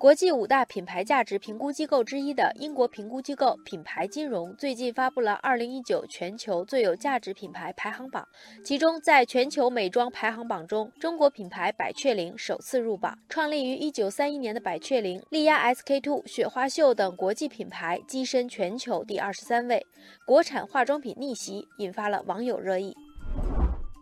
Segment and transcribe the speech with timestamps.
[0.00, 8.26] 国际五大品牌价值评估机构之一的英国评估机构品牌金融最近发布了2019全球最有价值品牌排行榜，
[8.64, 13.14] 其中在全球美妆排行榜中，中国品牌百雀羚首次入榜。
[13.28, 19.86] 创立于1931年的百雀羚、力压 SK two、雪花秀等国际品牌跻身全球第二十三位，
[20.24, 22.96] 国产化妆品逆袭，引发了网友热议。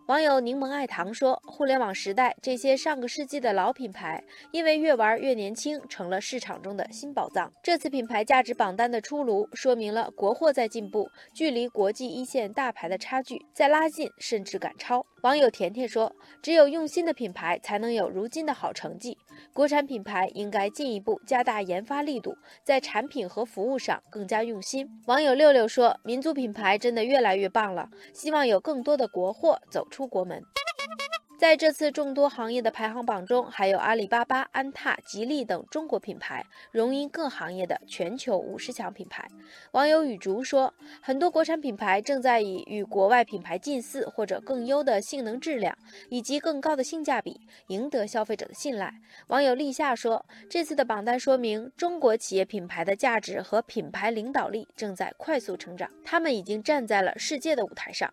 [0.09, 7.53] 网友柠檬爱糖说：“互联网时代，这些上个世纪的老品牌，因为越玩越年轻，成了市场中的新宝藏。
[7.63, 19.19] 这次品牌价值榜单的出炉，说明了国货在进步，距离国际一线大牌的差距在拉近，甚至赶超。”网友甜甜说：“只有用心的品牌，才能有如今的好成绩。
[19.53, 22.35] 国产品牌应该进一步加大研发力度，
[22.65, 30.41] 在产品和服务上更加用心。”网友六六说：“民族品牌真的越来越棒了，希望有更多的国货走出。”出国门。
[31.41, 39.29] 在这次众多行业的排行榜中，还有阿里巴巴、安踏、吉利等中国品牌荣膺各行业的全球五十强品牌。
[39.73, 45.77] 网友雨竹说，很多国产品牌正在以与国外品牌近似或者更优的性能质量
[46.09, 48.93] 以及更高的性价比赢得消费者的信赖。
[49.29, 58.13] 网友立夏说，这次的榜单说明中国企业品牌的价值和品牌领导力正在快速成长，他们已经站在了世界的舞台上。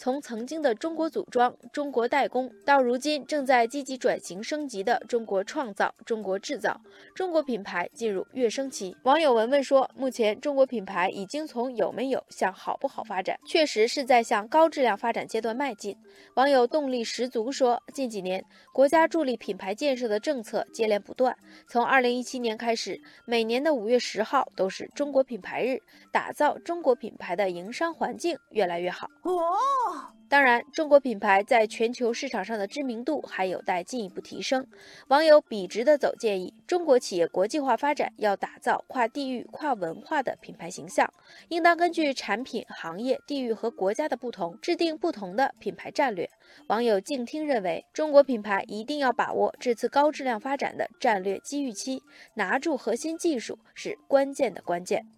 [0.00, 6.80] 从曾经的中国组装、中国代工，到如今正在积极转型升级的中国创造、中国制造，
[7.14, 8.96] 中国品牌进入跃升期。
[9.02, 15.94] 网友文文说：“目前中国品牌已经从有没有向好不好发展，确实是在向高质量发展阶段迈进。”
[16.36, 21.36] 网友动力十足说：“近几年，国家助力品牌建设的政策接连不断，
[21.68, 25.78] 从二零一七年开始，每年的五月十号都是中国品牌日，
[26.10, 29.89] 打造中国品牌的营商环境越来越好。”哦。
[30.28, 34.64] 当然，中国品牌在全球市场上的知名度还有待进一步提升。
[35.08, 41.12] 网友笔直的走建议，中国企业国际化发展要打造跨地域、跨文化的品牌形象，
[41.48, 46.30] 应当根据产品、行业、地域和国家的不同，制定不同的品牌战略。
[46.68, 55.10] 网友静听认为，中国品牌一定要把握这次高质量发展的战略机遇期，拿住核心技术是关键的关键。